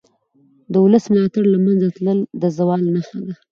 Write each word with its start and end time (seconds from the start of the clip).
د 0.71 0.73
ولس 0.85 1.05
ملاتړ 1.13 1.43
له 1.53 1.57
منځه 1.65 1.87
تلل 1.95 2.19
د 2.41 2.43
زوال 2.57 2.81
نښه 2.93 3.19
ده 3.25 3.33